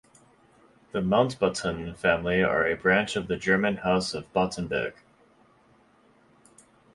The 0.93 0.99
Mountbatten 1.01 1.95
family 1.95 2.41
are 2.41 2.65
a 2.65 2.73
branch 2.75 3.15
of 3.15 3.27
the 3.27 3.37
German 3.37 3.77
house 3.77 4.15
of 4.15 4.33
Battenberg. 4.33 4.95